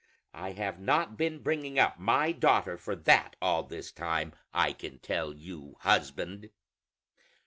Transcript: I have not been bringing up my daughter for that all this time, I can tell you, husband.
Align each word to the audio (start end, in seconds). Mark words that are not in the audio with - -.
I 0.33 0.53
have 0.53 0.79
not 0.79 1.15
been 1.15 1.43
bringing 1.43 1.77
up 1.77 1.99
my 1.99 2.31
daughter 2.31 2.75
for 2.75 2.95
that 2.95 3.35
all 3.39 3.61
this 3.61 3.91
time, 3.91 4.33
I 4.51 4.73
can 4.73 4.97
tell 4.97 5.31
you, 5.31 5.75
husband. 5.81 6.49